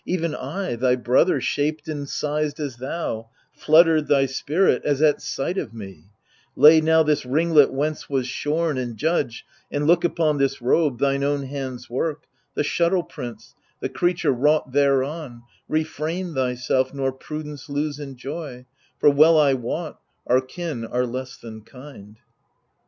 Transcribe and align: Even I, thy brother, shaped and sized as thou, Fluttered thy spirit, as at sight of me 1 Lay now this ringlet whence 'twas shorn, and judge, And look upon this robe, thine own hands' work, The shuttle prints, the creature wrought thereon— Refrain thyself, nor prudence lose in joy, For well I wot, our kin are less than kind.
Even 0.07 0.33
I, 0.33 0.77
thy 0.77 0.95
brother, 0.95 1.39
shaped 1.39 1.87
and 1.87 2.09
sized 2.09 2.59
as 2.59 2.77
thou, 2.77 3.29
Fluttered 3.53 4.07
thy 4.07 4.25
spirit, 4.25 4.81
as 4.83 4.99
at 4.99 5.21
sight 5.21 5.59
of 5.59 5.75
me 5.75 6.09
1 6.55 6.63
Lay 6.63 6.81
now 6.81 7.03
this 7.03 7.23
ringlet 7.23 7.71
whence 7.71 8.01
'twas 8.05 8.25
shorn, 8.27 8.79
and 8.79 8.97
judge, 8.97 9.45
And 9.71 9.85
look 9.85 10.03
upon 10.03 10.39
this 10.39 10.59
robe, 10.59 10.97
thine 10.97 11.23
own 11.23 11.43
hands' 11.43 11.87
work, 11.87 12.23
The 12.55 12.63
shuttle 12.63 13.03
prints, 13.03 13.53
the 13.79 13.89
creature 13.89 14.31
wrought 14.33 14.71
thereon— 14.71 15.43
Refrain 15.79 16.33
thyself, 16.33 16.95
nor 16.95 17.11
prudence 17.11 17.69
lose 17.69 17.99
in 17.99 18.15
joy, 18.15 18.65
For 18.97 19.11
well 19.11 19.37
I 19.37 19.53
wot, 19.53 19.99
our 20.25 20.41
kin 20.41 20.83
are 20.83 21.05
less 21.05 21.37
than 21.37 21.61
kind. 21.61 22.17